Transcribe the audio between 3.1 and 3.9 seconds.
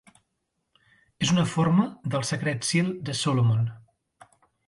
Solomon".